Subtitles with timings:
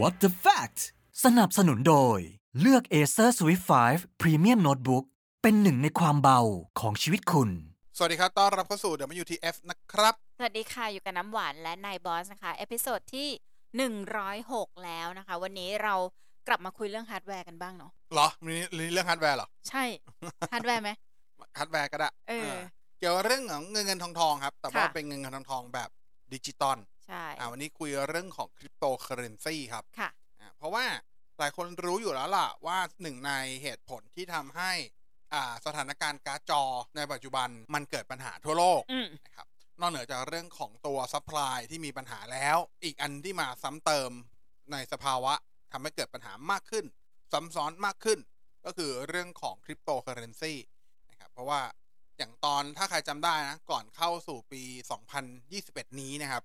[0.00, 0.78] What the fact
[1.24, 2.18] สนับสนุนโดย
[2.60, 5.04] เลือก Acer Swift 5 Premium Notebook
[5.42, 6.40] เป็นหนึ่งในความเบา
[6.80, 7.50] ของชีวิตคุณ
[7.96, 13.28] สวัสดีครับ ต้อนรับเข้าสู่ WTF นะครับ สวัสดีค่ะ อยู่กับน้ำหวานและนายบอสนะคะ episode ที่
[14.06, 15.94] 106 แล้วนะคะ วันนี้เรา
[16.48, 19.84] กลับมาคุยเรื่องฮาร์ดแวร์กันบ้างเนาะ เหรอมีมีเรื่องฮาร์ดแวร์เหรอ ใช่
[20.52, 20.90] ฮาร์ดแวร์ไหม
[21.58, 22.60] ฮาร์ดแวร์ก็ได้เออเออ
[22.98, 25.90] เกี่ยวกับเรื่องของเงินเงินทองทองครับ แต่ว่าค่ะ เป็นเงินเงินทองทองแบบ
[26.32, 26.78] ดิจิตอล
[27.10, 30.10] ใช่อ่าวันนี้คุยเรื่องของคริปโตเคอเรนซีครับค่ะ
[30.40, 30.84] อ่าเพราะว่า
[31.38, 33.32] หลายคนรู้อยู่แล้วล่ะว่าหนึ่งใน
[33.62, 34.72] เหตุผลที่ทำให้
[35.34, 36.62] อ่าสถานการณ์การ์ดจอ
[36.96, 39.46] ในปัจจุบันมันเกิดปัญหาทั่วโลกอืมนะครับ
[39.80, 44.10] นอกเหนือจากเรื่องของตัว supply ที่มีปัญหาแล้ว อีกอันที่มาซ้ำเติม
[44.72, 45.34] ในสภาวะ
[45.72, 46.84] ทำให้เกิดปัญหามากขึ้น
[47.32, 48.18] ซ้ำซ้อนมากขึ้น
[48.64, 50.54] ก็คือเรื่องของคริปโตเคอเรนซี
[51.10, 51.60] นะครับเพราะว่า
[52.18, 54.62] อย่างตอนถ้าใครจำได้นะ ก่อนเข้าสู่ปี
[55.30, 56.42] 2021 นี้นะครับ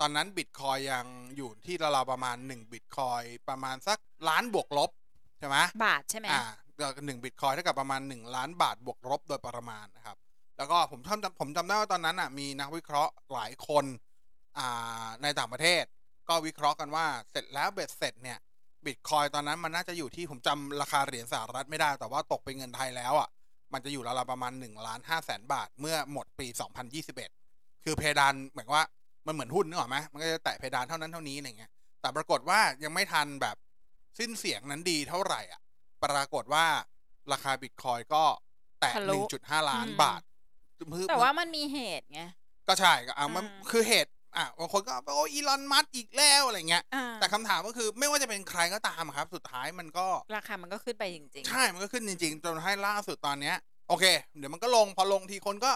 [0.00, 4.90] ตอนนั้นบิตคอยยังอยู่ที่ราวๆประมาณ1บิตคอยประมาณสักล้านบวกลบ
[5.38, 6.42] ใช่ไหมบาทใช่ไหมอ่า
[7.06, 10.16] หนึ่งบิตคอยเท่ากับประมาณ 1 ล้านบาทบวกลบโดยประมาณนะครับ
[10.56, 13.84] แล้วก็ผมจำผมจำได้ว่าตอนนั้นอะมีนักวิเคราะห์หลายคน
[14.58, 15.84] อ่าในต่างประเทศ
[16.28, 18.38] ก็วิเคราะห์กันว่าเสร็จแล้วเบ็ดเสร็จเนี่ย
[18.86, 23.28] บิตคอยตอนนั้นมันน่าจะอยู่ที่ผมจำราคาเหรียญสหรัฐไม่ได้ แต่ว่าตกเป็นเงินไทยแล้วอะ
[23.72, 26.46] มันจะอยู่ราวๆประมาณ1ล้าน5แสนบาท เมื่อหมดปี
[27.16, 28.84] 2021 คือเพดานเหมือนว่า
[29.28, 33.56] มันเหมือนหุ้นนึกออกไหมมันก็จะแตะเพดานเท่านั้นเท่านี้อะไรเงี้ย แต่ปรากฏว่ายังไม่ทันแบบ
[34.18, 35.60] สิ้นเสียงนั้นดีเท่าไหร่อะ
[36.04, 36.66] ปรากฏว่า
[37.32, 38.24] ราคาบิตคอยก็
[38.80, 40.20] แตะทะลุ1.5ล้านอืมบาท
[41.08, 42.20] แต่ว่ามันมีเหตุไง
[42.68, 53.56] ก็ใช่ก็อะมันอืมคือเหตุ อะบางคนก็โอ้อีลอนมัสอีกแล้วอะไรเงี้ยอ่าแต่คำถามก็คือไม่ว่าจะเป็นใครก็ตามครับ สุดท้ายมันก็ ราคามันก็ขึ้นไปจริงใช่ มันก็ขึ้นจริง ๆ จนให้ล่าสุดตอนเนี้ย
[53.88, 54.04] โอเค
[54.38, 55.72] เดี๋ยวมันก็ลง พอลงทีคนก็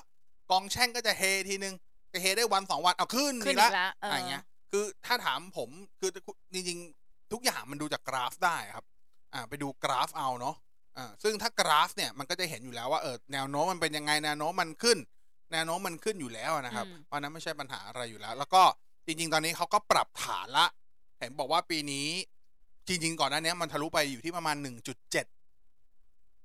[0.51, 5.69] กองแช่งก็จะเฮทีนึงจะ เฮได้วันสองวันเอาขึ้นๆขึ้นอีอีกกแล้วแล้วเอออะไรเงี้ย คือถ้าถามผม
[6.01, 6.11] คือ
[6.55, 8.85] จริงๆ ทุกอย่างมันดูจากกราฟได้ครับ
[9.35, 10.57] อ่า ไปดูกราฟเอาเนาะ
[10.99, 14.99] อ่าซึ่งถ้ากราฟเนี่ยมันก็จะเห็นอยู่แล้วว่าเออแนวโน้มมันเป็นยังไงแนวโน้มมันขึ้น
[15.53, 18.63] แนวโน้มมันขึ้นอยู่แล้วนะครับเพราะฉะนั้นไม่ใช่ปัญหาอะไรอยู่แล้ว แล้วก็
[19.07, 20.67] จริง ๆ ตอนนี้เขาก็ปรับฐานละ
[21.19, 22.09] เห็นบอกว่าปีนี้
[22.89, 24.67] จริง ๆ ก่อนหน้านี้มันทะลุไปอยู่ที่ประมาณ 1.7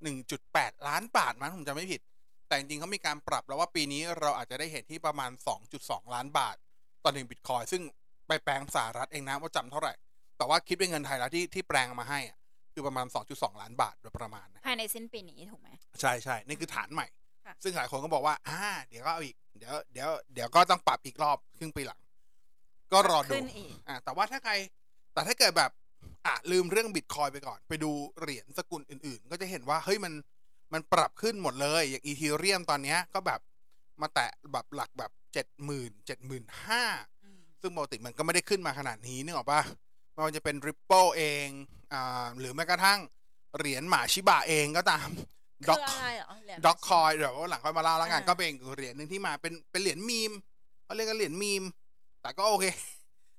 [0.06, 2.02] 1.8 ล้านบาทมั้งผมจำไม่ผิด
[2.47, 5.31] แต่จริงๆเขามีการปรับแล้วว่าปีนี้เราอาจจะได้เห็นที่ประมาณ
[5.72, 6.56] 2.2 ล้านบาท
[7.03, 7.81] ต่อหนึ่งบิตคอยซึ่ง
[8.28, 9.94] ไปแปลงสหรัฐเองนะว่าจำเท่าไหร่
[10.38, 12.38] แต่ว่าคิดเป็นเงินไทยแล้วที่ที่แปลงมาให้อะ
[12.74, 15.69] คือประมาณ 2.2 ล้านบาทโดยประมาณนะภายในสิ้นปีนี้ถูกไหม
[16.02, 17.07] ใช่ใช่นี่คือฐานใหม่
[17.46, 22.00] ค่ะซึ่งหลายคนก็บอกว่าอ่าเดี๋ยวก็เอาอีกเดี๋ยวเดี๋ยวเดี๋ยวก็ต้องปรับอีกรอบครึ่งปีหลัง
[22.94, 24.53] ก็รอดูขึ้นอีกอ่าแต่ว่าถ้าใคร
[25.13, 25.72] แต่ถ้าเกิดแบบ
[26.25, 30.13] อะลืมเรื่องบิตคอยไปก่อน ไปดูเหรียญสกุลอื่น ๆ ก็จะเห็นว่าเฮ้ยมัน
[30.74, 33.40] มันปรับขึ้นหมดเลย อย่างอีเทเรียมตอนเนี้ยก็แบบ
[34.02, 36.84] มาแตะแบบหลักแบบเจ็ดหมื่นเจ็ดหมื่นห้า
[37.24, 39.62] อืมซึ่งปกติมันก็ไม่ได้ขึ้นมาขนาดนี้นึกออกปะ
[40.14, 41.48] ไม่ว่าจะเป็น Ripple เอง
[41.94, 43.00] อ่าหรือแม้กระทั่ง
[43.58, 45.08] เหรียญหมาชิบะเองก็ตาม
[45.66, 50.32] คืออะไรเหรอเหรียญด็อกคอยเดี๋ยวหลังค่อยมาเล่าแล้วกันอ่าก็เป็นอีกเหรียญหนึ่งที่มาเป็นเป็นเหรียญมีม
[50.84, 51.64] เขาเรียกกันเหรียญมีม
[52.22, 52.66] แต่ก็โอเค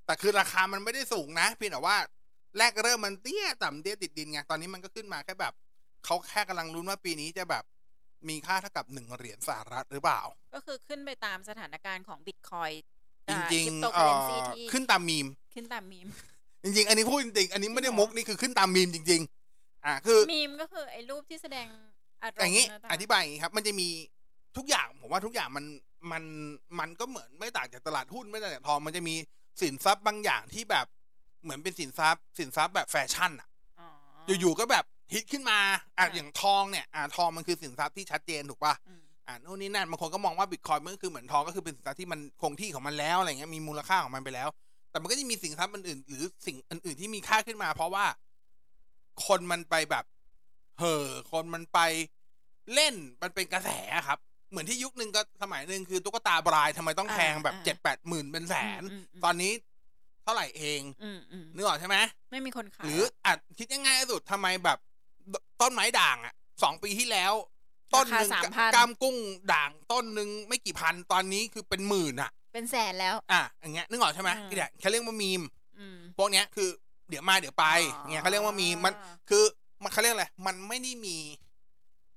[0.07, 1.97] แต่คือราคามันไม่ได้สูงนะเพียงแต่ว่า
[2.59, 5.53] แรกเริ่มมันเตี้ยต่ำเตี้ยติดดินไงตอนนี้มันก็ขึ้นมาแค่แบบ
[6.05, 7.65] เขาแค่กำลังลุ้นว่าปีนี้จะแบบ
[8.29, 10.21] มีค่าเท่ากับหนึ่งเหรียญสหรัฐหรือเปล่า
[10.55, 12.71] ก็คือขึ้นไปตามสถานการณ์ของบิตคอย
[13.29, 16.09] จริงคริปๆโตเคเอ่อเรนซีอที่ขึ้นตามมีม ขึ้นตามมีม
[16.65, 19.21] จริง ๆ อันนี้พูดจริงๆ อันนี้ไม่ได้จริงเหรมุอกนี่คือขึ้นตามมีมจริง
[19.53, 21.67] ๆ อ่าคือมีมก็คือไอ้รูปที่แสดง
[22.23, 23.89] อารมณ์อย่างนี้นะจ๊ะอธิบายอย่างนี้ครับ มันจะมี
[24.57, 25.65] ทุกอย่างผมว่าทุกอย่างมัน
[26.13, 26.25] มัน
[26.79, 29.15] มันก็เหมือนไม่ต่างจากตลาดหุ้นไม่ต่างจากทองมันจะมี
[29.63, 30.87] สินทรัพย์บางอย่างที่แบบ
[31.43, 33.49] เหมือนเป็นสินทรัพย์ สินทรัพย์แบบแฟชั่นอะ
[33.81, 33.89] อ๋อ
[34.41, 35.59] อยู่ๆก็แบบ ฮิตขึ้นมา
[35.99, 44.49] อะค่ะอย่างทองเนี่ยอะทองมันคือสินทรัพย์ที่ชัดเจนถูกป่ะอืมอ่านู่นนี่นั่นบางคนก็มองว่าบิตคอยมันก็คือเหมือนทองก็คือเป็นสินทรัพย์ที่มันคงที่ของมันแล้วอะไรเงี้ยมีมูลค่าของมันไปแล้ว
[44.91, 48.05] แต่มันก็จะมีสินทรัพย์อื่นๆหรือสิ่งอื่นๆที่มีค่าขึ้นมา เพราะว่า
[49.27, 50.05] คนมันไปแบบ
[50.79, 51.79] เห่อคนมันไป
[52.75, 54.19] เล่นมันเป็นกระแสอะครับ
[54.51, 59.53] เหมือนที่ยุคนึงก็สมัยหนึ่งคือตุ๊กตาบรายทำไมต้องแพงแบบอ่าเจ็ดแปดหมื่นเป็นแสนอืมอืมตอนนี้
[60.25, 61.97] เท่าไหร่เองอืมอืมนึกออกใช่ไหม
[62.31, 64.79] ไม่มีคนขายหรืออาจคิดยังไงสุดทำไมแบบ
[65.61, 67.33] ตต้นไม้ด่างอะสองปีที่แล้ว
[67.95, 69.17] ต้นหนึ่งสามพันกามกุ้ง
[69.53, 75.43] ด่างต้นหนึ่งไม่กี่พันตอนนี้คือเป็นหมื่นอะ เป็นแสนแล้ว อะอย่างเงี้ยนึกออกใช่ไหมอืม เนี่ยเขาเรียกว่ามีม
[75.79, 76.69] อืม พวกเนี้ยคือ
[77.09, 78.95] เดี๋ยวมาเดี๋ยวไปอ๋อเงี้ยเขาเรียกว่ามีมมัน
[79.31, 79.45] คือ
[79.83, 81.17] มันเขาเรียกอะไรมันไม่ได้มี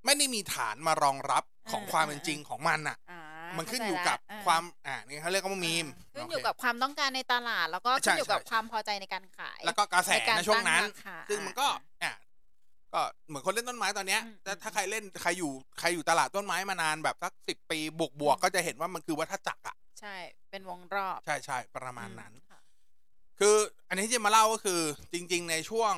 [0.04, 3.20] ไม่ได้มีฐานมารองรับของความเป็นจริงของมันอะ อ่า
[3.56, 11.66] มันขึ้นเข้าอยู่ใจกับละความอ่านี่เขาเรียกว่ามีมอ่าขึ้นโเคอยู่กับความต้องการในตลาด แล้วก็ใช่ขึ้นอยู่กับใช่ ความพอใจในการขายแล้วก็กระแสในการในช่วงนั้น ตั้งราคาซึ่งมันก็
[12.02, 12.12] อะ
[12.94, 20.14] ก็เหมือนคนเล่นต้นไม้ตอนเนี้ยอืมแต่ถ้าใครเล่นใครอยู่ใครอยู่ตลาดต้นไม้มานานแบบสักสิบปีบวกบวกๆก็จะเห็นว่ามันคือวัฏจักรอะใช่
[20.50, 22.58] เป็นวงรอบ ใช่ใช่ประมาณนั้นค่ะ
[23.40, 23.56] คือ
[23.88, 24.80] อันนี้ที่จะมาเล่าก็คือ
[25.12, 25.94] จริง ๆ ในช่วง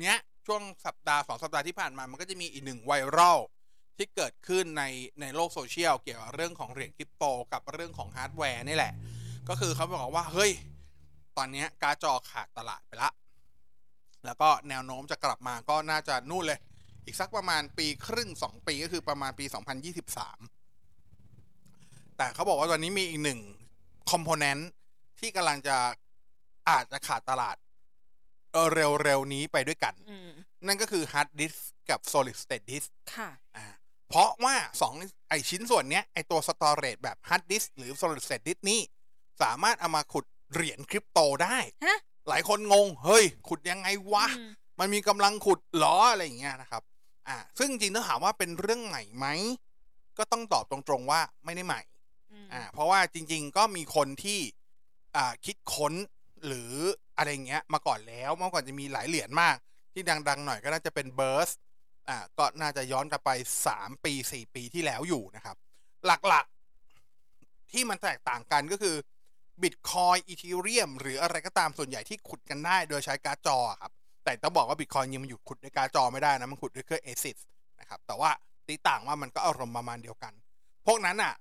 [0.00, 3.38] เนี้ยช่วงสัปดาห์สองสัปดาห์ที่ผ่านมา มันก็จะมีอีกหนึ่งไวรัล
[3.96, 4.84] ที่เกิดขึ้นใน
[5.20, 8.92] ในโลกโซเชียลเกี่ยวกับเรื่องของเหรียญคริปโตกับเรื่องของฮาร์ดแวร์นี่แหละ
[9.48, 10.52] ก็คือเขาบอกว่าเฮ้ย
[11.36, 13.10] ตอนเนี้ยการ์ดจอขาดตลาดไปละ
[14.28, 16.58] แล้วก็แนวโน้มจะกลับมาก็น่าจะนู่นเลย
[17.04, 19.44] อีกสักประมาณปีครึ่งสองปีก็คือประมาณปี
[20.80, 23.40] 2023 แต่เขาบอกว่าตอนนี้มีอีกหนึ่ง
[24.10, 24.70] คอมโพเนนต์
[25.20, 25.76] ที่กำลังจะ
[26.70, 27.56] อาจจะขาดตลาด
[28.52, 30.30] เอ่อเร็วๆนี้ไปด้วยกันอืม
[30.66, 31.58] นั่นก็คือ hard disk
[31.90, 33.66] กับ solid state disk ค่ะอ่า
[34.08, 34.94] เพราะว่าสอง
[35.28, 38.80] ไอชิ้นส่วนเนี้ย ไอตัว storage แบบ hard disk หรือ solid state disk นี่
[39.42, 41.98] สามารถเอามาขุดเหรียญคริปโตได้ฮะ
[42.28, 46.82] หลายคนงง เฮ้ย ขุดยังไงวะอืมมันมีกำลังขุดเหรออะไรอย่างเงี้ยนะครับ
[47.28, 49.26] อ่า ซึ่งจริงๆถ้าถามว่าเป็นเรื่องใหม่ไหม
[50.18, 51.80] ก็ต้องตอบตรงๆว่าไม่ได้ใหม่
[52.32, 54.40] อืมอ่า เพราะว่าจริง ๆ ก็มีคนที่
[55.16, 55.94] อ่าคิดค้น
[56.46, 56.72] หรือ
[57.16, 59.56] อะไรเงี้ยมาก่อนแล้ว เมื่อก่อนจะมีหลายเหรียญมาก
[59.92, 61.50] ที่ดัง ๆ หน่อยก็น่าจะเป็นเบิร์ส
[62.08, 63.30] อ่า ก็น่าจะย้อนกลับไป
[63.66, 65.56] สามปีสี่ปีที่แล้วอยู่นะครับ
[66.06, 68.96] หลักๆ ที่มันแตกต่างกันก็คือ
[69.62, 73.92] บิตคอยอีทีเรียมหรืออะไรก็ตามส่วนใหญ่ที่ขุดกันได้โดยใช้การ์ดจอครับ
[74.24, 77.36] แต่ต้องบอกว่าบิตคอยน์ยังมันหยุดขุดด้วยการ์ดจอไม่ได้นะ มันขุดด้วยเครื่อง ASIC
[77.80, 78.30] นะครับ แต่ว่า
[78.66, 80.32] ตีต่างว่ามันก็อารมณ์ประมาณเดียวกัน
[80.86, 81.34] พวกนั้นอะ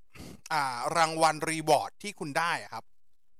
[0.53, 2.83] อ่ารางวัล reward ที่คุณได้อะครับ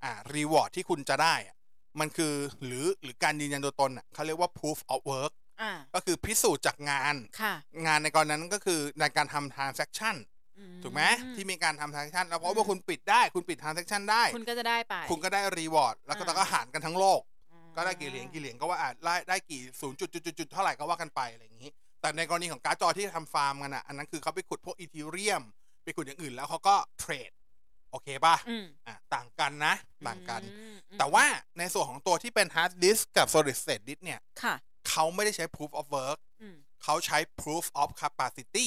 [0.04, 1.56] อ่า reward ที่คุณจะได้อะ
[2.00, 2.34] มันคือ
[2.64, 7.54] หรือหรือการยืนยันตัวตนอะเขาเรียกว่า proof of work อ่าก็คือพิสูจน์จากงานค่ะ
[7.86, 10.37] งานในกรณีนั้นก็คือในการทำ transaction อื
[10.82, 11.02] ถูกไหม
[11.36, 17.20] ที่มีการทำ transaction แล้วเพราะว่าคุณปิดได้คุณปิด transaction ได้ คุณก็จะได้ไป คุณก็ได้รีวอร์ดแล้วก็อ่าแล้วก็หารกันทั้งโลก
[17.52, 21.70] อืมก็ได้กี่เหรียญกี่เหรียญก็ว่าอะได้ได้กี่ศูนย์จุดจุดจุดจุดเท่าไหร่ก็ว่ากันไปอะไรอย่างนี้
[22.00, 25.42] แต่ในกรณีของการ์ดจอที่ทำฟาร์มกันอะอันนั้นคือเขาไปขุดพวกอีทีเรียม
[25.84, 27.30] ไปขุดอย่างอื่นแล้วเขาก็เทรด
[27.90, 29.74] โอเคป่ะอืมอะต่างกันนะ
[30.06, 31.24] ต่างกันอืมอืมแต่ว่า
[31.58, 34.54] ในส่วนของตัวที่เป็น hard disk กับ solid state disk เนี่ยค่ะ
[34.88, 38.66] เขาไม่ได้ใช้ proof of work อืมเขาใช้ proof of capacity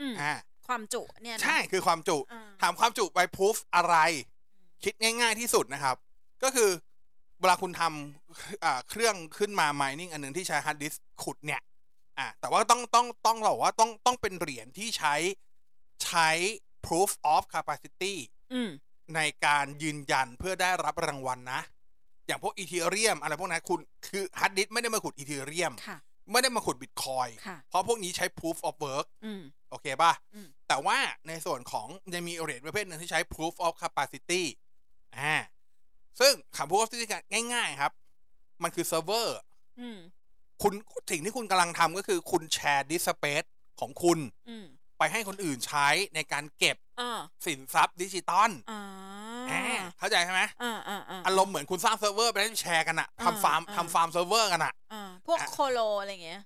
[0.00, 0.32] อืมอ่า
[0.68, 3.96] ความจุเนี่ยนะใช่คือความจุอ่าถามความจุไป proof อะไร
[4.84, 5.96] คิดง่าย ๆที่สุดนะครับ
[6.42, 6.70] ก็คือ
[7.40, 11.60] เวลาคุณทำอ่าเครื่องขึ้นมา mining อันหนึ่งที่ใช้ hard disk ขุดเนี่ย
[12.18, 15.14] อ่า แต่ว่าต้องต้องต้องเราบอกว่าต้องต้องเป็นเหรียญที่ใช้
[16.04, 16.28] ใช้
[16.86, 18.14] proof of capacity
[18.54, 18.70] อืม
[19.16, 21.60] ในการยืนยันเพื่อได้รับรางวัลนะ
[22.26, 25.98] อย่างพวก Ethereum อะไรพวกนั้นคุณคือฮาร์ดดิสก์ไม่ได้มาขุด Ethereum ค่ะ
[26.32, 30.98] ไม่ได้มาขุดบิตคอยน์ค่ะเพราะพวกนี้ใช้ proof of work อืมโอเคป่ะอืม แต่ว่า
[31.28, 34.42] ในส่วนของจะมีเหรียญประเภทหนึ่งที่ใช้ proof of capacity
[35.18, 35.36] อ่า
[36.20, 37.18] ซึ่งคำ proof of capacity
[37.54, 37.92] ง่าย ๆ ครับ
[38.62, 39.38] มันคือเซิร์ฟเวอร์
[39.80, 39.98] อืม
[40.62, 40.72] คุณ
[41.10, 43.44] สิ่งที่คุณกำลังทำก็คือคุณแชร์ disk space
[43.80, 44.18] ของคุณ
[44.48, 44.66] อืม
[44.98, 48.80] ไปให้คนอื่นใช้ในการเก็บอ่าสินทรัพย์ดิจิตอลอ่า
[49.50, 49.62] อ่า
[49.98, 56.40] เข้าใจใช่ไหมอ่าอ่าอ่าอารมณ์เหมือนคุณสร้างเซิร์ฟเวอร์ไปให้แชร์กันอะอ่าทำฟาร์มอ่าทำฟาร์มเซิร์ฟเวอร์กันอะอ่าพวกอะ colo อะไรอย่างเงี้ย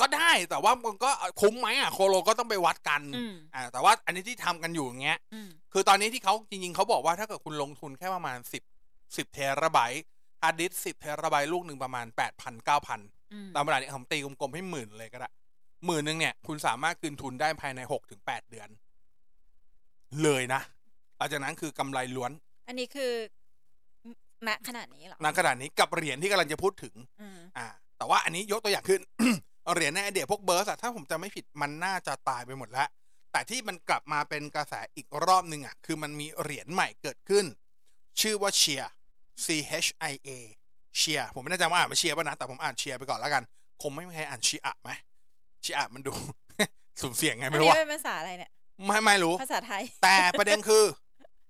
[0.00, 1.10] ก็ได้แต่ว่ามันก็
[1.40, 8.62] คุ้มไหมอะ colo ก็ต้องไปวัดกันอืมอ่าแต่ว่าอันนี้ที่ทำกันอยู่อย่างเงี้ยอืมคือตอนนี้ที่เขาจริงๆเขาบอกว่าถ้าเกิดคุณลงทุนแค่ประมาณสิบ
[9.16, 10.04] สิบเทราไบต์
[10.42, 13.00] ฮาร์ดดิสก์สิบเทราไบต์ลูกหนึ่งประมาณแปดพันเก้าพัน
[13.32, 15.30] อืมตามเวลาเนี่ยผมตีกลมๆให้หมื่นเลยก็ได้
[15.86, 18.68] หมื่นหนึ่งเนี่ย คุณสามารถคืนทุนได้ภายในหกถึงแปดเดือน
[20.22, 20.60] เลยนะ
[21.16, 22.32] หลังจากนั้นคือกำไรล้วน
[22.68, 23.12] อันนี้คือ
[24.48, 27.66] ณขนาดนี้เหรอณขนาดนี้กับเหรียญที่กำลังจะพูดถึงอืมอ่า
[27.98, 29.00] แต่ว่าอันนี้ยกตัวอย่างขึ้น
[29.72, 32.88] เหรียญในไอเดียพวกเบิร์สอะถ้าผมจะไม่ผิดมันน่าจะตายไปหมดแล้ว
[33.32, 37.44] แต่ที่มันกลับมาเป็นกระแสอีกรอบหนึ่งอะคือมันมีเหรียญใหม่เกิดขึ้น
[38.20, 38.82] ชื่อว่าเชีย
[39.44, 39.46] C
[39.84, 40.30] H I A
[40.96, 43.42] เชียผมไม่แน่ใจว่าอ่านมาเชียป่ะนะแต่ผมอ่านเชียไปก่อนแล้วกัน
[43.82, 44.90] คงไม่มีใครอ่านชีอะไหม
[45.64, 46.12] ชีอะมันดู
[47.00, 48.50] สุ่มเสี่ยงไงอันไม่รู้นี้ว่าเป็นภาษาอะไรเนี่ย
[48.86, 50.84] ไม่ไม่รู้ภาษาไทย แต่ประเด็นคือ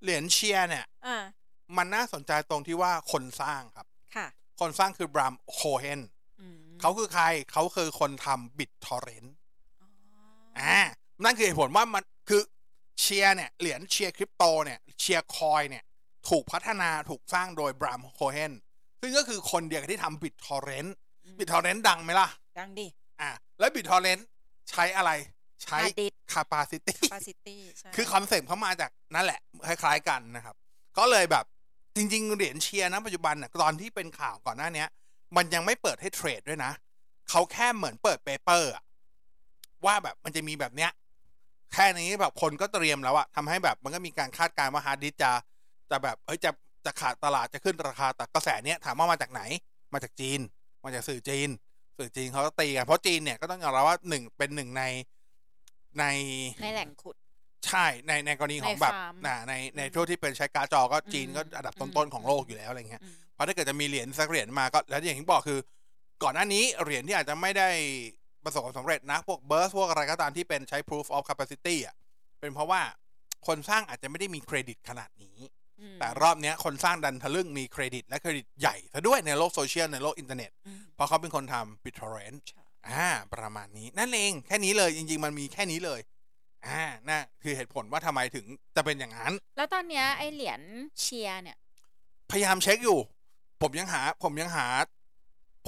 [0.02, 1.16] เหรียญเชียเนี่ยอ่า
[1.76, 4.26] มันน่าสนใจตรงที่ว่าคนสร้างครับ ค่ะ
[4.60, 6.21] คนสร้างคือ Bram Cohen อืม
[6.82, 9.34] เขาคือใครเขาคือคนทำ BitTorrent
[9.82, 9.88] อ๋อ
[10.60, 10.78] อ่า
[11.24, 12.42] นั่นคือเหตุผลว่ามันคือ
[13.00, 15.84] เชียร์เนี่ย เหรียญเชียร์คริปโตเนี่ย เชียร์คอยเนี่ย
[16.28, 18.52] ถูกพัฒนาถูกสร้างโดย Bram Cohen
[19.00, 22.86] ซึ่งก็คือคนเดียวกับที่ทำ BitTorrent อืม BitTorrent ดังไหมล่ะ ดังดิ
[23.20, 24.26] อ่าแล้ว BitTorrent
[24.70, 25.10] ใช้อะไร
[25.64, 30.56] ใช้ Hard disk capacity capacity ใช่คือคอนเซ็ปต์เขามาจากนั่นแหละ คล้าย ๆ กันนะครับ
[30.98, 31.44] ก็เลยแบบ
[31.96, 34.88] จริง ๆ เหรียญเชียร์นะปัจจุบันน่ะตอนที่เป็นข่าวก่อนหน้าเนี้ย
[35.36, 36.72] มันยังไม่เปิดให้เทรดด้วยนะ
[37.30, 38.84] เขาแค่เหมือนเปิด paper อะ
[39.86, 40.90] ว่าแบบมันจะมีแบบเนี้ย
[41.72, 45.30] แค่นี้แบบคนก็เตรียมแล้วอะทำให้แบบมันก็มีการคาดการณ์ว่าฮาร์ดดิสก์จะ
[45.90, 46.50] จะแบบเอ้ยจะ
[46.84, 49.42] จะขาดตลาดจะขึ้นราคาแต่กระแสเนี้ยถามว่ามาจากไหน
[49.92, 50.40] มาจากจีน
[50.84, 51.48] มาจากสื่อจีน
[51.98, 54.82] สื่อจีนเขาก็ตีกัน เพราะจีนเนี่ยก็ต้องยอมรับว่าหนึ่งเป็นหนึ่งใน
[55.98, 56.04] ใน
[56.62, 57.14] ในแหล่งขุด
[57.66, 65.58] ใช่ในในกรณีของแบบในฟาร์มนะในในอืมทั่วที่เป็นใช้การ์ดจอก็จีนอืมก็อันดับอืมต้นๆของโลกอยู่แล้วอะไรเงี้ยอืมเพ ราะราะถ้าเกิดจะมีเหรียญสักเหรียญมาก็แล้วอย่างที่บอกคือ
[66.22, 67.68] ก่อนหน้านี้เหรียญที่อาจจะไม่ได้
[68.44, 71.94] ประสบความสำเร็จนะ พวก Burst พวกอะไรก็ตามที่เป็นใช้ proof of capacity อะ
[72.40, 72.82] เป็นเพราะว่า
[73.46, 75.38] คนสร้างอาจจะไม่ได้มีเครดิตขนาดนี้
[75.80, 86.00] อืมแต่รอบเนี้ยคนสร้างดันทะลึ่งมีเครดิต และเครดิตใหญ่ซะด้วยในโลกโซเชียลในโลกอินเทอร์เน็ตอืมเพราะเขาเป็นคนทำ BitTorrent ใช่อ่าประมาณนี้นั่นเองแค่นี้เลยจริง ๆ มันมีแค่นี้เลย
[86.66, 88.46] อ่าน่ะคือเหตุผลว่าทำไมถึง
[88.76, 90.60] จะเป็นอย่างนั้น แล้วตอนเนี้ยไอเหรียญ
[91.00, 91.56] เชียร์เนี่ย
[92.30, 92.98] พยายามเช็คอยู่
[93.62, 94.66] ผมยังหา ผมยังหา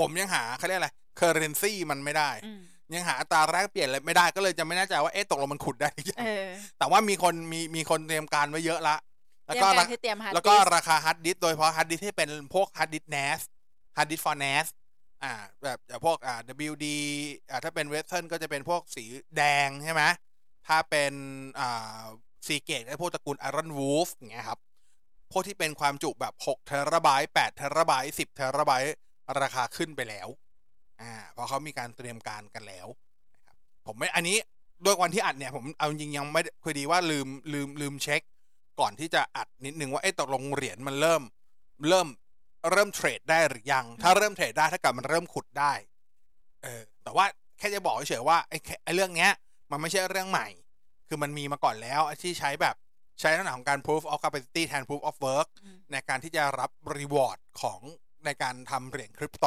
[0.01, 2.61] ผมยังหาเขาเรียกอะไร currency มันไม่ได้อืม
[2.95, 6.47] ยังหาอัตราแลกเปลี่ยนอะไรไม่ได้ก็เลยจะไม่แน่ใจว่าเอ๊ะตกลงมันขุดได้หรือยังเออ
[6.79, 8.97] แต่ว่ามีคนมีมีคนเตรียมการไว้เยอะละ
[9.47, 13.41] เตแล้วรียมก็การราคือเตรียมฮาร์ดแล้วก็ดิสก์ราคาฮาร์ดดิสก์โดยเฉพาะฮาร์ดดิสก์ที่เป็นพวกฮาร์ดดิสก์ NAS
[13.97, 14.67] ฮาร์ดดิสก์ for NAS
[15.23, 15.33] อ่า
[15.63, 16.87] แบบแบบพวกอ่า WD
[17.51, 19.05] อ่าถ้าเป็น Western ก็จะเป็นพวกสี
[19.37, 20.03] แดงใช่ไหม
[20.69, 21.13] ถ้าเป็น
[21.61, 22.05] อ่า
[22.47, 24.59] Seagate ก็พวกตระกูล Iron Wolf อย่างเงี้ยครับ
[25.35, 28.97] พวกที่เป็นความจุแบบ6เทราไบต์8เทราไบต์10เทราไบต์
[29.41, 30.29] ราคาขึ้นไปแล้ว
[31.01, 32.87] อ่าเพราะเขามีการเตรียมการกันแล้ว
[33.47, 34.37] ครับผมไม่อันนี้
[34.85, 38.23] ด้วยวันที่อัดเนี่ยผมเอาจริงยังไม่คือดีว่าลืมลืมลืมเช็ค
[38.81, 41.23] ก่อนที่จะอัดนิดนึงว่าเอ๊ะตกลงเหรียญมันเริ่ม
[41.89, 42.09] เริ่ม
[42.73, 45.73] เริ่มเทรดได้หรือยัง ถ้าเริ่มเทรดได้ถ้าเกิดมันเริ่มขุดได้
[46.63, 47.27] เออแต่ว่า
[47.59, 49.31] แค่จะบอกเฉยว่าไอ้ไอ้เรื่องเนี้ย
[49.71, 50.49] มันไม่ใช่เรื่องใหม่
[51.09, 52.75] คือมันมีมาก่อนแล้วที่ใช้แบบ
[53.21, 57.81] ใช้ลักษณะของการ proof of capacity แทน proof of work อืมในการที่จะรับ reward ของ
[58.25, 59.47] ในการทำเหรียญคริปโต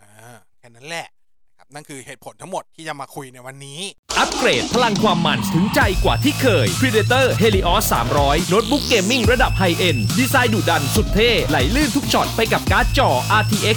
[0.00, 1.08] อ่าแค่นั้นแหละ
[1.50, 3.80] นะครับนั่นคือเหตุผลทั้งหมดที่จะมาคุยในวันนี้
[4.18, 7.84] อัปเกรดพลังความมันถึงใจกว่าที่เคย Predator Helios
[8.16, 13.76] 300 โน้ตบุ๊ก gaming ระดับ high-end ดีไซน์ดุดันสุดเท่ ไหลลื่นทุกช็อตไปกับการ์ดจอ RTX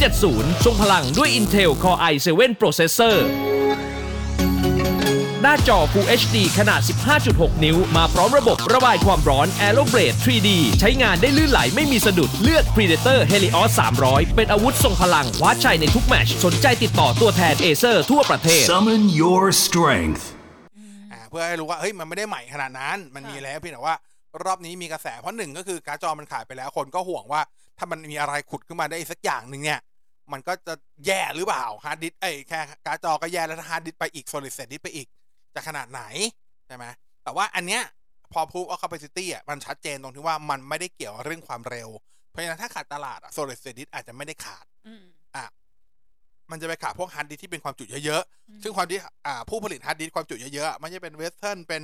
[0.00, 3.16] 2070 ทรงพลังด้วย Intel Core i7 Processor
[5.42, 6.80] หน้าจอ Full HD ขนาด
[7.22, 10.48] 15.6 นิ้ว มาพร้อมระบบระบายความร้อน Aeroblade 3D
[10.80, 13.70] ใช้งานได้ลื่นไหลไม่มีสะดุดเลือก Predator Helios
[14.02, 20.22] 300 เป็นอาวุธทรงพลังคว้าชัยในทุกแมตช์สนใจติดต่อตัวแทนเอเซอร์ทั่วประเทศ Summon your strength.
[21.12, 23.96] อ่าเพื่อให้รู้ว่าเฮ้ยมันไม่ได้ใหม่ขนาดนั้น มันมีแล้วเพียงแต่ว่า
[24.44, 27.40] รอบนี้มีกระแสเพราะหนึ่งก็คือการ์ดจอมันขายไปแล้วคนก็ห่วงว่า
[27.78, 29.80] ถ้ามันมีอะไรขุดขึ้นมาได้อีกสักอย่างหนึ่งเนี่ย
[30.32, 30.74] มันก็จะ
[31.06, 35.08] แย่หรือเปล่าฮาร์ดดิสก์เอ้ยแค่การ์ดจอก็แย่แล้วถ้าฮาร์ดดิสก์ไปอีก solid state disk ไปอีก
[35.54, 36.02] จะขนาดไหน
[36.66, 36.84] ใช่ไหม
[37.24, 37.82] แต่ว่าอันเนี้ย
[38.32, 41.88] พอ proof of capacity อะมันชัดเจนตรงที่ว่ามันไม่ได้เกี่ยวกับเรื่องความเร็ว
[42.30, 45.04] เพราะฉะนั้นถ้าขาดตลาดอะ solid state disk อาจจะไม่ได้ขาดอืม
[46.50, 51.82] มันจะไปขาดพวกฮาร์ดดิสก์ที่เป็นความจุเยอะๆซึ่งความที่อ่าผู้ผลิตฮาร์ดดิสก์ความจุเยอะๆไม่ใช่เป็น Western เป็น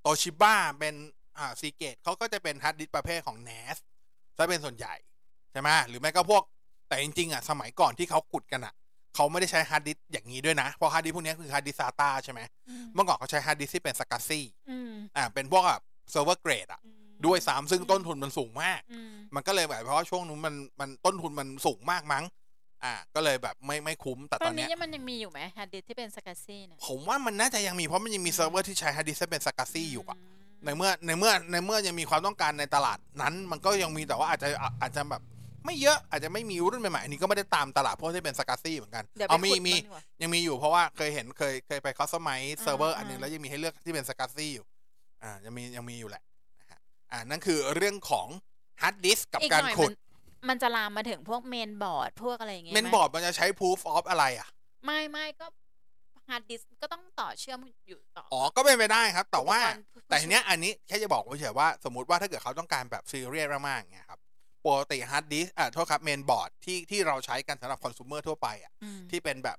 [0.00, 0.94] โตชิบ้าเป็น
[1.38, 3.76] อ่า Seagate เขาก็จะเป็นฮาร์ดดิสก์ประเภทของ NAS
[4.36, 4.94] ซะเป็นส่วนใหญ่
[5.52, 6.42] ใช่ไหมหรือไม่ก็พวก
[6.88, 8.74] แต่จริงๆอะสมัยก่อนที่เขาขุดกันอะ
[9.16, 16.96] เขาไม่ได้ใช้ฮาร์ดดิสก์อย่างนี้ด้วยนะ เพราะฮาร์ดดิสก์พวกนี้คือฮาร์ดดิสก์ SATA ใช่ไหมอืมเมื่อก่อนเขาใช้ฮาร์ดดิสก์ที่เป็น SCSI อืมอ่าเป็นพวกแบบเซิร์ฟเวอร์เกรดอะอืม
[17.26, 22.24] ด้วยซ้ำซึ่งต้นทุนมันสูงมากอืมมันก็เลยแบบเพราะว่าช่วงนู้นมันมันต้นทุนมันสูงมากมั้ง
[22.84, 30.18] อ่า ก็เลยแบบไม่ไม่คุ้มแต่ตตออนนนี้เนี้ยยังมันยังมีอยู่ไหมฮาร์ดดิสก์ที่เป็น SCSI เนี่ยผมว่ามันน่าจะยังมีเพราะมันยังมีเซิร์ฟเวอร์ที่ใช้ฮาร์ดดิสก์เป็น SCSI อยู่อะ
[30.64, 35.22] ในเมื่อในเมื่อในเมื่อยังมีความต้องการในตลาดนั้น มันก็ยังมีแต่ว่าอาจจะอะอาจจะแบบ
[35.66, 42.30] ไม่เยอะอาจจะไม่มีรุ่นใหม่ๆอันนี้ก็ไม่ได้ตามตลาดพวกที่เป็น SCSI เหมือนกันเดี๋ยวไปเอามีขุดมีบ้างดีกว่า ยังมีอยู่เพราะว่าเคยเห็นเคยเคยไป customize
[42.62, 44.64] เซิร์ฟเวอร์อ่าอันหนึ่งอ่าแล้วยังมีให้เลือกที่เป็น SCSI อยู่
[45.22, 46.22] อ่ายังมียังมีอยู่แหละ
[46.60, 46.80] นะฮะ
[47.12, 48.28] อ่านั่นคือเรื่องของ
[48.82, 49.94] ฮาร์ดดิสก์กับอีกการหน่อยขุมัดน
[50.48, 54.48] มันจะลามมาถึงพวกเมนบอร์ดพวกอะไรอย่างเงี้ยเมนไหบอร์ดมันจะใช้ proof of อะไรอะ
[54.84, 55.46] ไม่ไม่ก็
[56.28, 57.58] ฮาร์ดดิสก์ก็ต้องต่อเชื่อม
[57.88, 64.20] อยู่ต่ออ๋อก็เป็นไปได้ครับ แต่ว่า อุปกรณ์ผู้แต่ทีเนี้ยอันนี้แค่จะบอกไว้เฉยว่าสมมติว่าถ้าเกิดเขาต้องการแบบซีเรียสมากๆอย่างเงี้ยครับ
[64.66, 69.58] ปกติฮาร์ดดิสก์อ่าโทษครับเมนบอร์ดที่ที่เราใช้กันสำหรับคอน sumer ทั่วไปอะอืมที่เป็นแบบ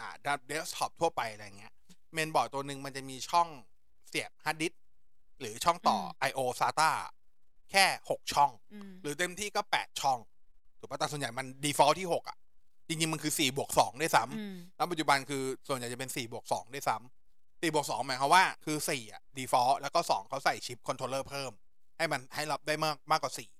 [0.00, 0.14] อ่า
[0.46, 1.72] เดสก์ท็อปทั่วไปอะไรเงี้ย
[2.14, 3.48] เมนบอร์ดตัวหนึ่งมันจะมีช่อง
[4.08, 4.72] เสียบฮาร์ดดิสก์
[5.40, 5.98] หรือช่องต่อ
[6.28, 6.90] I/O SATA
[7.70, 10.18] แค่6ช่องอืมหรือเต็มที่ก็8ช่อง
[10.78, 12.38] ถูกป่ะแต่ส่วนใหญ่มัน default ที่6อะ
[12.88, 21.52] จริงๆ มันคือ4บวก2ด้วยซ้ำอืมแล้วปัจจุบันคือส่วนใหญ่จะเป็น4บวก2ด้วยซ้ำ4บวก2หมายความว่าคือ4อะ default แล้วก็2เขาใส่ชิป controller เพิ่ม
[21.98, 23.53] ให้มันให้รับได้มากมากกว่า4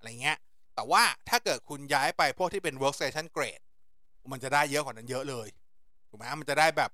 [0.00, 0.38] อะไรเงี้ย
[0.74, 3.64] แต่ว่าถ้าเกิดคุณย้ายไปพวกที่เป็น workstation grade
[4.32, 5.48] มันจะได้เยอะกว่านั้นเยอะเลย
[6.08, 6.90] ถูกไหมมันจะได้แบบ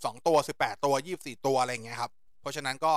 [0.00, 2.94] 12 ตัว 18 ตัว 24 ตัวอะไรเงี้ยครับ เพราะฉะนั้นก็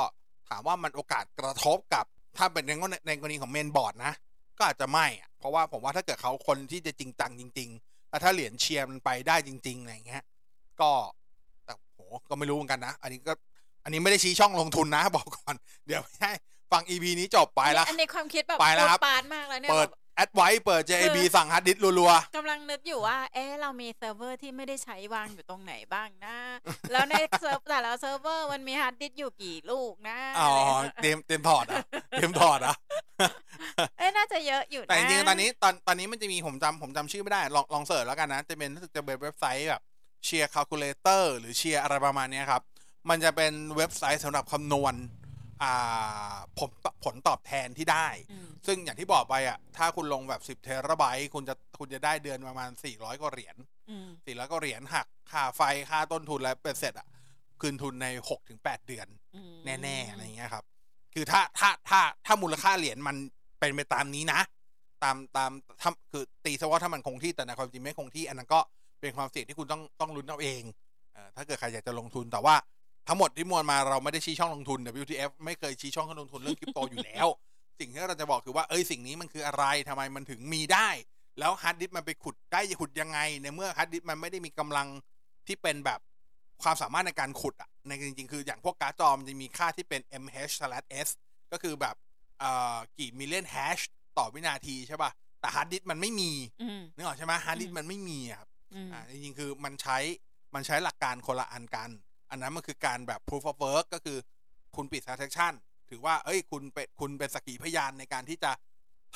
[0.49, 2.05] ถามว่ามันโอกาสกระทบกับ
[2.37, 2.71] ถ้าเป็นใน
[3.07, 4.13] ในกรณีของเมนบอร์ดนะ
[4.57, 5.07] ก็อาจจะไม่
[5.39, 10.23] เพราะว่าผมว่าถ้าเกิดเขาคนที่จะจริงจังจริงๆแล้วถ้าเหรียญเชียร์มันไปได้จริงๆอะไรเงี้ย
[10.81, 10.91] ก็
[11.65, 11.99] แต่โห
[12.29, 13.33] ก็ไม่รู้เหมือนกันนะ อันนี้ก็
[13.83, 15.55] อันนี้ไม่ได้ชี้ช่องลงทุนนะ บอกก่อน
[15.87, 16.31] เดี๋ยวไม่ใช่
[16.71, 26.37] ฟัง EP นี้จบไปแล้วอันนี้ความคิดแบบไปแล้วครับโคตปานมากแล้วเนี่ยเปิดแบบแอดไว้เปิด JIB สั่งฮาร์ดดิสก์รัวกำลังนึกอยู่ว่า เอ๊ะเรามีเซิร์ฟเวอร์ที่ไม่ได้ใช้วางอยู่ตรงไหนบ้างนะ
[26.91, 30.51] แล้วในเซิร์ฟแต่ละเซิร์ฟเวอร์มันมีฮาร์ดดิสก์อยู่กี่ลูกนะๆอ๋อ
[31.01, 32.75] เตรียมเตรียมถอดอะ เตรียมถอดอะ
[33.97, 39.81] เอ๊ะน่าจะเยอะอยู่นะแต่จริงๆตอนนี้ตอนตอนนี้มันจะมีผมจำผมจำชื่อไม่ได้ ลองลอง search แล้วกันนะ จะเป็นรู้สึกจะเป็นเว็บไซต์แบบ
[40.25, 42.61] เชียร์ค l ลคูลเลเตอร์หรือเชียร์อะไรประมาณเนี้ยครับ
[43.09, 45.26] มันจะเป็นเว็บไซต์สำหรับคำนวณอ่า
[46.59, 46.71] ผล
[47.03, 53.55] ผลตอบแทนที่ได้อืมซึ่งอย่างที่บอกไปอะ ถ้าคุณลงแบบ 10 เทราไบต์คุณจะคุณจะได้เดือนประมาณ 400กว่าเหรียญ
[53.89, 57.07] อืม400กว่าเหรียญหักค่าไฟค่าต้นทุนแล้วเป็นเสร็จอะ
[57.61, 58.07] คืนทุนใน
[58.47, 60.63] 6-8 เดือนอืมแน่ๆอะไรเงี้ยครับ
[61.13, 63.15] คือถ้าถ้าถ้าถ้ามูลค่าเหรียญมัน
[63.59, 64.39] เป็นไปตามนี้นะ
[65.03, 68.59] ตามตามทำคือตีซะว่าถ้ามันคงที่แต่ในความจริงไม่คงที่ อันนั้นก็
[69.01, 70.63] เป็นความเสี่ยงที่คุณต้องต้องลุ้นเอาเอง
[71.13, 72.55] เออถ้าเกิดใครอยากจะลงทุนแต่ว่า
[73.07, 77.27] ทั้งหมดทั้งมวลมาเราไม่ได้ชี้ช่องลงทุน WTF ไม่เคยชี้ช่องการลงทุนเรื่องคริปโตอยู่แล้ว
[77.79, 80.89] สิ่งที่เราจะบอกคือว่าเอ้ยสิ่งนี้มันคืออะไรทำไมมันถึงมีได้
[81.39, 84.87] แล้วฮาร์ดดิสก์มันไปขุดได้ขุดยังไง ในเมื่อฮาร์ดดิสก์มันไม่ได้มีกำลัง
[85.47, 85.99] ที่เป็นแบบ
[86.63, 91.09] ความสามารถในการขุดอะในจริง ๆ คืออย่างพวกการ์ดจอมันจะมีค่าที่เป็น mh/s
[91.51, 91.95] ก็คือแบบ
[92.39, 93.79] เอ่อกี่ million hash
[94.17, 99.97] ต่อวินาทีใช่ป่ะแต่ฮาร์ดดิสก์มันไม่มีอืมนึกออกใช่ไหมฮาร์ดดิสอืก์มมันไม่มีอะครับอืมอ่าจริงๆคือมันใช้
[100.55, 101.89] มันใช้หลักการคนละอันกัน
[102.29, 104.17] อันนั้นมันคือการแบบ proof of work ก็คือ
[104.75, 105.53] คุณปิด transaction
[105.89, 108.51] ถือว่า เอ้ย คุณเป็นคุณเป็นสักขีพยานในการที่จะ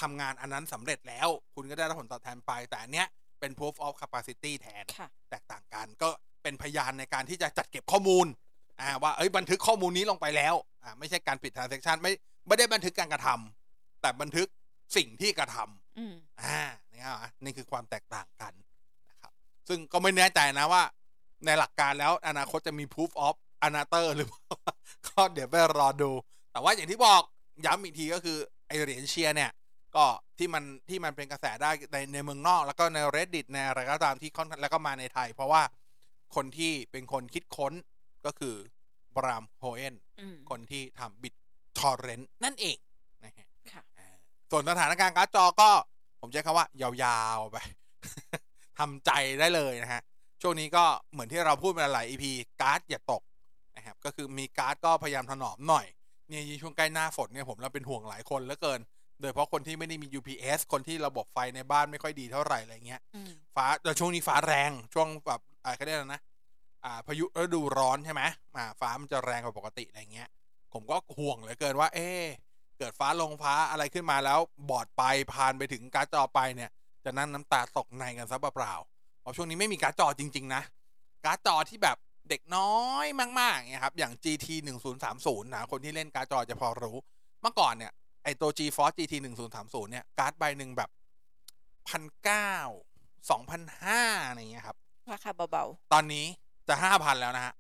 [0.02, 3.08] ทำงานอันนั้นสำเร็จแล้ว คุณก็ได้รับผลตอบแทนไป แต่อันเนี้ย
[3.40, 6.10] เป็น proof of capacity แทนค่ะแตกต่างกัน ก็
[6.44, 8.28] เป็นพยานในการที่จะจัดเก็บข้อมูล
[8.82, 12.12] อ่า ว่า เอ้ย บันทึกข้อมูลนี้ลงไปแล้ว อ่า ไม่ใช่การปิด transaction ไม่
[12.48, 14.48] ไม่ได้บันทึกการกระทำ แต่บันทึก
[14.98, 16.60] สิ่งที่กระทำอืมอ่า
[16.94, 18.54] นี่ครับนี่คือความแตกต่างกัน
[19.10, 19.32] นะครับ
[19.68, 20.84] ซึ่งก็ไม่แน่ใจนะว่า
[21.46, 23.36] ในหลักการแล้วอนาคตจะมี proof of
[23.68, 24.44] another หรือเปล่า
[25.08, 26.12] ก็เดี๋ยวไปรอดู
[26.52, 27.22] แต่ว่าอย่างที่บอก
[27.66, 29.52] ย้ำอีกทีก็คือ ไอเหรียญเชียร์เนี่ย
[29.96, 30.06] ก็
[30.38, 35.62] ที่มันที่มันเป็นกระแสได้ในในเมืองนอก แล้วก็ใน reddit ในอะไรก็ตามที่ค่อนแล้วก็มาในไทย เพราะว่า
[36.36, 37.74] คนที่เป็นคนคิดค้น
[38.26, 38.56] ก็คือ
[39.16, 41.36] บรามโฮเอนอืมคนที่ทำบิต
[41.80, 42.78] torrent นั่นเอง
[43.24, 44.08] นะฮะค่ะอ่า
[44.52, 45.70] ส่วนสถานการณ์การ์ดจอก็
[46.22, 47.58] ผมใช้คำว่ายาวๆไป
[48.80, 50.02] ทำใจได้เลยนะฮะ
[50.42, 52.26] ช่วงนี้ก็เหมือนที่เราพูดมาหลาย EP
[52.62, 53.24] การ์ดอย่าตก
[53.76, 55.86] นะครับก็คือมีการ์ดก็พยายามถนอมหน่อย
[56.30, 58.80] เนี่ยยิ่งช่วงใกล้หน้าฝนเนี่ยผมเราเป็นห่วงหลายคนเหลือเกิน
[59.20, 63.02] โดยเฉพาะคนที่ไม่ได้มี UPS คนที่ระบบไฟในบ้านไม่ค่อยดีเท่าไหร่อะไรเงี้ย
[63.56, 66.22] ฟ้าแต่ช่วงนี้ฟ้าแรงช่วงแบบอ่าเขาเรียกอะไรนะ
[66.86, 68.22] อ่าพายุฤดูร้อนใช่ไหม
[68.56, 70.30] อ่าฟ้ามันจะแรงกว่าปกติอะไรเงี้ย
[70.74, 72.10] ผมก็ห่วงเหลือเกินว่า เอ๊ะ
[72.78, 76.70] เกิดฟ้าลงฟ้าอะไรขึ้นมาแล้วบอดไปผ่านไปถึงการ์ดจอไปเนี่ย
[77.04, 78.74] จะนั่นน้ำตาตกในกันซะเปล่า
[79.22, 80.62] ๆเพราะช่วงนี้ไม่มีการ์ดจอจริง ๆ นะ
[81.26, 81.98] การ์ดจอที่แบบ
[82.30, 83.06] เด็กน้อย
[83.40, 84.48] มากๆเนี่ยครับ อย่าง GT
[85.02, 86.98] 1030นะคนที่เล่นการ์ดจอจะพอรู้
[87.42, 87.92] เมื่อก่อนเนี่ย
[88.24, 89.14] ไอตัว GeForce GT
[89.54, 90.90] 1030เนี่ยการ์ดใบหนึ่งแบบ
[91.90, 92.54] พันเก้า
[93.30, 94.78] สองพันห้าอะไรเงี้ยครับ
[95.12, 96.26] ราคาเบาตอนนี้
[96.68, 97.54] จะห้าพันแล้วนะฮะ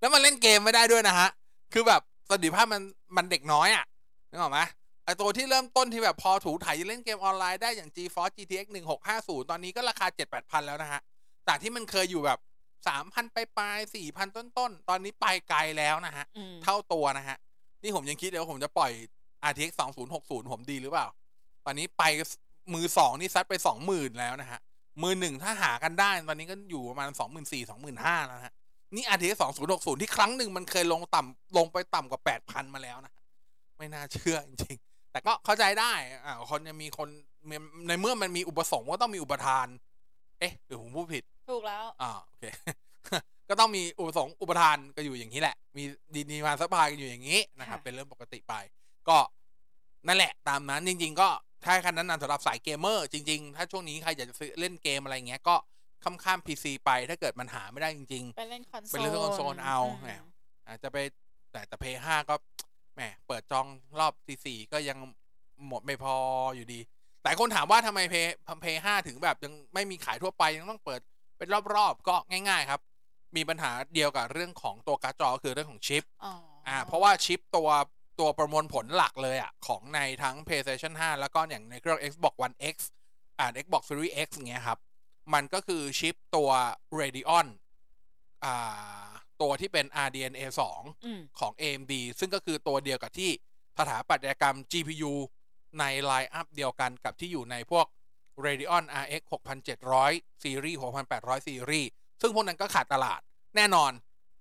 [0.00, 1.28] แล้วมันเล่นเกมไม่ได้ด้วยนะฮะ
[1.72, 2.82] คือแบบประสิทธิภาพมัน
[3.16, 3.84] มันเด็กน้อยอะ่ะ
[4.30, 4.60] นึกออกไหม
[5.04, 8.66] ไอตัวที่เริ่มต้นที่แบบพอถูถ่ายเล่นเกมออนไลน์ได้อย่าง GeForce GTX
[9.08, 11.00] 1650 ตอนนี้ก็ราคา 7 8 0 0แล้วนะฮะ
[11.48, 12.38] จากที่มันเคยอยู่แบบ
[12.86, 17.36] 3,000 ไปปลายๆ4,000 ต้นต้นๆตอนนี้ไปไกลแล้วนะฮะๆอืมเท่าตัวนะฮะ
[17.82, 18.92] นี่ผมยังคิดเลยว่าผมจะปล่อย
[19.48, 19.70] RTX
[20.10, 21.06] 2060 ผมดีหรือเปล่า
[21.66, 22.02] ตอนนี้ไป
[22.74, 24.60] มือสองนี่ซัดไปสองหมื่นแล้วนะฮะ
[25.02, 28.54] มือหนึ่งถ้าหากันได้ ตอนนี้ก็อยู่ประมาณสองหมื่นสี่สองหมื่นห้าแล้วนะฮะ
[28.94, 29.34] นี่ RTX
[29.68, 33.22] 2060 ที่ครั้งหนึ่งมันเคยลงต่ำลงไปต่ำกว่า 8,000 มาแล้วนะฮะ
[33.78, 35.92] ไม่น่าเชื่อจริงๆ แต่ก็เข้าใจได้
[36.24, 37.08] อ่าคนจะมีคน
[37.88, 39.66] ในเมื่อมันมีอุปสงค์ก็ต้องมีอุปทาน
[40.40, 42.44] เอ๊ะหรือผมพูดผิด ถูกแล้วอ่าโอเค
[43.48, 45.82] ก็ต้องมีอุปสงค์อุปทานก็อยู่อย่างนี้แหละ มี
[46.14, 48.54] demand มี supply กันอยู่อย่างนี้นะครับค่ะเป็นเรื่องปกติไป
[49.08, 49.18] ก็
[50.06, 51.28] นั่นแหละ ตามนั้นจริง ๆ ก็
[51.64, 55.56] ถ้าคันนั้นนำสำหรับสายเกมเมอร์จริง ๆ ถ้าช่วงนี้ใครอยากจะซื้อเล่นเกมอะไรเงี้ยก็
[56.04, 60.96] ข้ามข้ามพีซีไปถ้าเกิดมันหาไม่ได้จริงไปเล่นคอนโซลไปเล่นคอนโซลเอามแหมๆอาจจะไป
[61.52, 62.34] แต่แต่เพลย์ห้าก็
[62.68, 62.69] แห
[63.00, 63.66] มเปิดจอง
[63.98, 64.98] รอบทีสี่ก็ยัง
[65.68, 66.14] หมดไม่พอ
[66.56, 66.80] อยู่ดี
[67.22, 71.00] แต่คนถามว่าทำไมเพลย์เพย์ห้าถึงแบบยังไม่มีขายทั่วไปยังต้องเปิด
[71.38, 72.80] เป็นรอบๆก็ง่ายๆครับ
[73.36, 76.32] มีปัญหาเดียวกับเรื่องของตัวการ์ดจอคือเรื่องของชิปอ๋อ
[76.68, 77.68] อ่าเพราะว่าชิปตัว
[78.20, 82.76] ตัวประมวลผลหลักเลยอะของในทั้ง PlayStation 5 แล้วก็อย่างในเครื่อง Xbox One X
[83.38, 84.78] อ่า Xbox Series X อย่างเงี้ยครับ
[85.34, 86.50] มันก็คือชิปตัว
[86.98, 87.46] Radeon
[88.44, 89.08] อ่า
[89.42, 90.42] ตัวที่เป็น RDNA
[90.74, 93.30] 2อืมของ AMD ซึ่งก็คือตัวเดียวกับที่
[93.78, 95.12] สถาปัตยกรรม GPU
[95.78, 97.86] ใน line-up เดียวกันกับที่อยู่ในพวก
[98.44, 99.22] Radeon RX
[99.82, 100.78] 6700 ซีรีส์
[101.12, 101.88] 6800 ซีรีส์
[102.20, 103.20] ซึ่งพวกนั้นก็ขาดตลาด
[103.56, 103.92] แน่นอน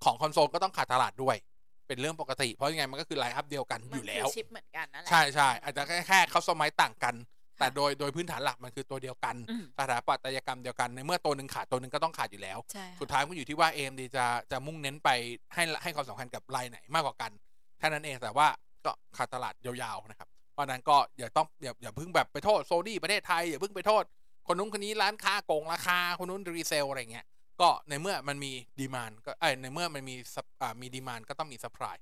[0.04, 1.38] ของคอนโซลก็ต้องขาดตลาดด้วย
[1.88, 7.16] เป็นเรื่องปกติ เพราะยังไงมันก็คือ line-up เดียวกันอยู่แล้วคือชิปเหมือนกันนั่นแหละ ใช่ใช่อาจจะแค่แค่ customize ต่างกัน
[7.60, 15.10] แต่โดยโดยพื้นฐานหลักมันคือตัวเดียวกันอืมสถาปัตยกรรมเดียวกันในเมื่อตัวหนึ่งขาดตัวหนึ่งก็ต้องขาดอยู่แล้วใช่ค่ะสุดท้ายมันอยู่ที่ว่า AMD จะจะมุ่งเน้นไป
[15.54, 17.32] ให้ให้ความสำคัญกับไลน์ไหนมากกว่ากัน
[17.80, 18.48] แค่นั้นเองแต่ว่า
[18.86, 24.04] ก็ขาดตลาดยาวๆนะครับเพราะฉะนั้นก็อย่าต้องอย่าอย่าเพิ่งแบบไปโทษโซนี่ประเทศไทยอย่าเพิ่งไปโทษ
[24.48, 27.26] คนนู้นคนนี้ร้านค้าโกงราคาคนนู้น resale อะไรเงี้ย
[27.62, 31.98] ก็ในเมื่อมันมี demand ก็เอ้ยในเมื่อมันมี sup- อ่ามี demand ก็ต้องมี supply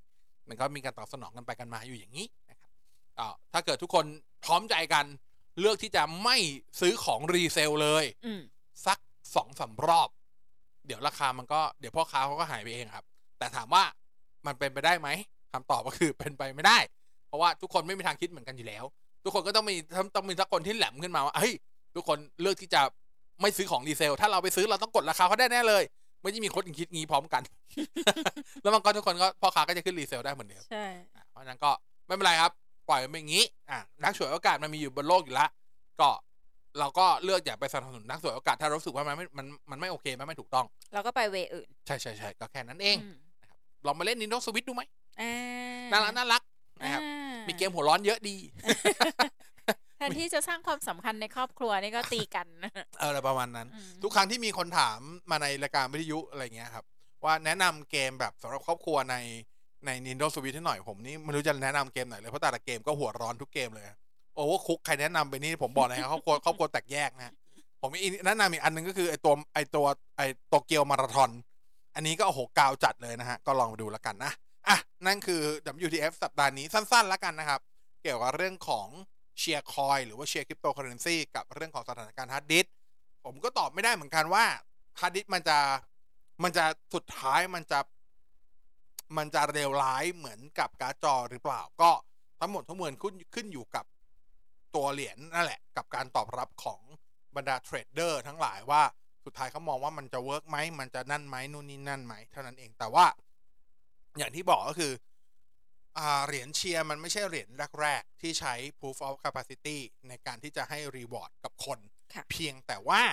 [0.48, 2.70] มันก็มีการตอบสนองกันไปกันมาอยู่อย่างนี้นะครับ
[3.20, 4.06] อ่าถ้าเกิดทุกคน
[4.46, 5.06] พร้อมใจกัน
[5.60, 6.38] เลือกที่จะไม่
[6.80, 8.41] ซื้อของ resale เลยอืม
[8.86, 8.98] สัก
[9.36, 10.10] สองสามรอบ
[10.86, 13.06] เดี๋ยวราคามันก็เดี๋ยวพ่อค้าเขาก็หายไปเองครับ
[13.38, 13.84] แต่ถามว่า
[14.46, 15.10] มันเป็นไปได้ไหม
[15.54, 16.78] คำตอบก็คือเป็นไปไม่ได้
[17.28, 18.84] เพราะว่าทุกคนไม่มีทางคิดเหมือนกันอยู่แล้ว
[19.24, 21.54] ทุกคนก็ต้องมีต้องต้องมีสักคนที่แหลมขึ้นมาว่าเฮ้ย
[21.96, 22.82] ทุกคนเลือกที่จะ
[23.41, 25.84] ไม่ซื้อของดีเซล ถ้าเราไปซื้อเราต้องกดราคาเขาได้แน่เลย
[26.22, 27.41] ไม่ได้มีคนคิดงี้พร้อมกัน
[28.62, 31.72] แล้วมันก็ทุกคนก็พ่อค้าก็จะขึ้นรีเซลได้เหมือนเดิมใช่อะเพราะฉะนั้นก็
[32.08, 32.52] ไม่เป็นไรครับ
[32.89, 35.50] ปล่อยมันเป็นอย่างนี้อะนักฉวยโอกาสมันมีอยู่บนโลกอยู่แล้ว
[36.02, 36.10] ก็
[36.80, 43.15] เราก็เลือกอย่าไปสนับสนุนนักฉวยโอกาสถ้าเรารู้สึกว่ามันไม่มันมันไม่โอเคมันไม่ถูกต้อง เราก็ไปเวอื่นใช่ใช่ใช่ก็แค่นั้นเองอืม
[43.86, 44.84] ลองมาเล่น Nintendo Switch ดูไหม
[45.21, 45.34] อ่า
[45.91, 46.41] น่ารักน่ารัก
[46.82, 48.38] นะครับอ่ามีเกมหัวร้อนเยอะดี
[49.97, 52.47] แทนที่จะสร้างความสัมพันธ์ในครอบครัวนี่ก็ตีกัน
[53.00, 55.00] เอออะไรประมาณนั้น อืมทุกครั้งที่มีคนถาม
[55.32, 56.86] มาในรายการวิทยุอะไรเงี้ยครับ
[57.26, 59.15] ว่าแนะนำเกมแบบสำหรับครอบครัวใน
[59.86, 63.86] ใน Nintendo Switch ให้หน่อยผมนี่ไม่รู้จะแนะนำเกมไหนเลย เพราะแต่ละเกมก็หัวร้อนทุกเกมเลย
[64.34, 67.34] โอ้ว่าคุกใครแนะนำไปนี่ผมบอกเลยครับครอบครัวครอบครัวแตกแยกนะ
[67.82, 69.86] ผมมีอีแนะนำอีกอันหนึ่งก็คือไอตัวไอตัว
[70.18, 71.32] ไอโตเกียวมาราธอน
[71.96, 74.32] อันนี้ก็โอ้โหกาวจัดเลยนะฮะ ก็ลองไปดูแล้วกันนะ
[74.68, 75.42] อะนั่นคือ
[75.86, 77.62] WTF สัปดาห์นี้สั้นๆแล้วกันนะครับ
[78.02, 78.88] เกี่ยวกับเรื่องของ
[79.40, 82.65] เชียร์คอยหรือว่า Chia cryptocurrency กับเรื่องของสถานการณ์ฮาร์ดดิสก์
[83.26, 84.46] ผมก็ตอบไม่ได้เหมือนกันว่า
[85.00, 85.58] ฮาร์ดดิสก์มันจะ
[86.44, 87.80] มันจะสุดท้ายมันจะ
[89.17, 91.91] มันจะเลวร้ายเหมือนกับการ์ดจอหรือเปล่า ก็
[92.39, 93.86] ทั้งหมดทั้งมวลขึ้นขึ้นอยู่กับ
[94.76, 96.82] ตัวเหรียญนั่นแหละ กับการตอบรับของ
[97.36, 98.84] บรรดาเทรดเดอร์ทั้งหลายว่า
[99.26, 103.06] สุดท้ายเขามองว่ามันจะ work ไหมมันจะนั่นไหมนู่นนี่นั่นไหมเท่านั้นเองแต่ว่า
[104.17, 104.93] อย่างที่บอกก็คือ
[105.98, 107.50] อ่าเหรียญเชียร์มันไม่ใช่เหรียญ
[107.82, 111.80] แรกๆ ที่ใช้ proof of capacity ในการที่จะให้ reward กับคน
[112.13, 113.04] ค่ะเพียงแต่ว่า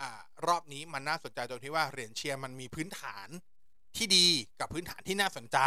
[0.00, 3.28] อ่ารอบนี้มันน่าสนใจตรงที่ว่าเหรียญเชียร์มันมีพื้นฐาน
[3.96, 4.26] ที่ดี
[4.60, 5.58] กับพื้นฐานที่น่าสนใจ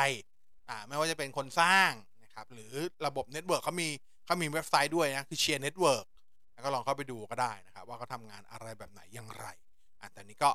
[0.70, 1.92] อ่าไม่ว่าจะเป็นคนสร้าง
[2.24, 2.74] นะครับหรือ
[3.06, 3.88] ระบบ network เขามี
[4.26, 6.06] เขามีเว็บไซต์ด้วยนะคือเชียร์ Network
[6.54, 9.48] แล้วก็ลองเข้าไปดูก็ได้นะครับว่าเขาทำงานอะไรแบบไหนอย่างไร
[10.02, 10.52] อะแต่นี้ก็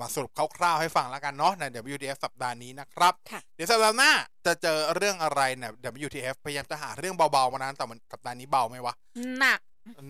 [0.00, 4.12] มาสรุปคร่าวๆให้ฟังแล้วกันเนาะใน WTF สัปดาห์นี้นะครับค่ะเดี๋ยวสัปดาห์หน้า
[4.46, 5.72] จะเจอเรื่องอะไรเนี่ย
[6.06, 8.94] WTF พยายามจะหาเรื่องเบาๆมานั้นแต่มันสัปดาห์นี้เบาไหมวะ
[9.38, 9.60] หนัก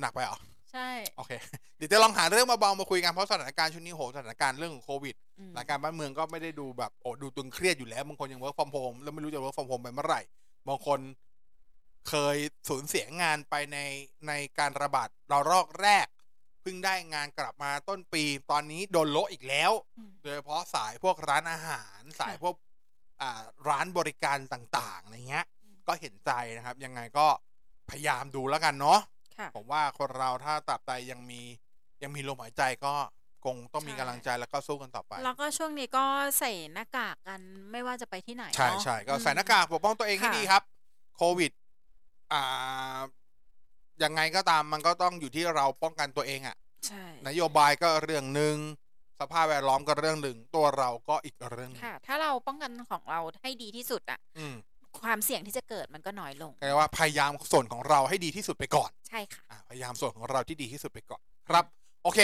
[0.01, 0.39] หนักไปเหรอ
[0.73, 1.33] ใช่ โอเค
[1.77, 10.21] เดี๋ยวจะลองหาเรื่องเบาๆมาคุยกันเพราะสถานการณ์ช่วงนี้โหสถานการณ์เรื่องของโควิดอืมสถานการณ์บ้านเมืองก็ไม่ได้ดูแบบโอ้ดูตึงเครียดอยู่แล้วบางคนยัง work from home แล้วไม่รู้จะ work from home ไปเมื่อไหร่
[10.69, 11.01] บางคน
[12.09, 12.37] เคย
[12.69, 13.79] สูญเสียงานไปใน
[14.29, 16.07] ในการระบาดเรารอกแรก
[16.63, 22.55] เพิ่งได้งานกลับมาต้นปีตอนนี้โดนโละอีกแล้วอืมโดยเฉพาะสายพวกร้านอาหารสายพวก
[23.23, 25.47] อ่าร้านบริการต่างๆอะไรเงี้ย
[25.87, 27.27] ก็เห็นใจนะครับ ยังไงก็
[27.91, 29.20] พยายามดูแล้วกันเนาะค่ะ
[29.57, 31.41] ผมว่าคนเราถ้าตราบใดยังมี
[32.03, 32.93] ยังมีลมหายใจก็
[33.45, 36.05] คงต้องมีใช่กำลังใจแล้วก็สู้กันต่อไป แล้วก็ช่วงนี้ก็
[36.39, 37.41] ใส่หน้ากากกัน
[37.73, 40.63] ไม่ว่าจะไปที่ไหนใช่เนอะใช่ก็อืมใส่หน้ากากปกป้องตัวเองให้ค่ะดีครับ
[41.17, 41.51] โควิด
[42.33, 43.01] อ่า
[44.03, 48.57] ยังไงก็ตามมันก็ต้องอยู่ที่เราป้องกันตัวเองอะใช่นโยบายก็เรื่องหนึ่ง
[49.21, 54.55] สภาพแวดล้อมก็เรื่องหนึ่งตัวเราก็อีกเรื่องหนึ่งค่ะ ถ้าเราป้องกันของเราให้ดีที่สุดอะอืม
[54.99, 61.65] ความเสี่ยงที่จะเกิดมันก็น้อยลงก็เรียกว่าพยายามส่วนของเราให้ดีที่สุดไปก่อน ใช่ค่ะอ่าพยายามส่วนของเราที่ดีที่สุดไปก่อนครับ
[62.05, 62.21] โอเค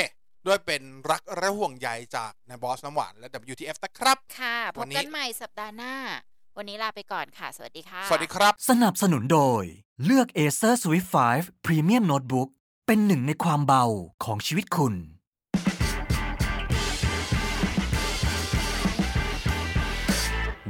[0.47, 5.95] ด้วยเป็นรักและห่วงใยจากนายบอสน้ำหวานและ WTF นะครับ ค่ะพวับนนี้กันใหม่สัปดาห์หน้า
[6.59, 9.63] วันนี้ลาไปก่อนค่ะ สวัสดีค่ะ สวัสดีครับ สนับสนุนโดย
[10.05, 12.49] เลือก Acer Swift 5 Premium Notebook
[12.87, 13.85] เป็นหนึ่งในความเบา
[14.25, 14.95] ของชีวิตคุณ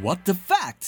[0.04, 0.84] What the fact